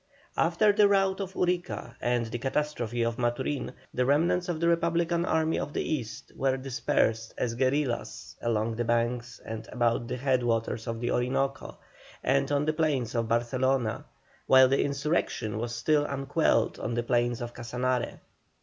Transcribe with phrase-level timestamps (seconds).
[0.35, 5.25] After the rout of Urica, and the catastrophe of Maturin, the remnants of the Republican
[5.25, 10.41] army of the East were dispersed as guerillas along the banks and about the head
[10.41, 11.77] waters of the Orinoco,
[12.23, 14.05] and on the plains of Barcelona,
[14.47, 18.21] while the insurrection was still unquelled on the plains of Casanare.